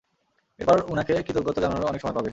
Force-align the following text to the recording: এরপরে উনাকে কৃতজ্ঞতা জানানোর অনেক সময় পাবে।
এরপরে 0.59 0.81
উনাকে 0.87 1.13
কৃতজ্ঞতা 1.27 1.59
জানানোর 1.61 1.89
অনেক 1.89 2.01
সময় 2.01 2.15
পাবে। 2.17 2.29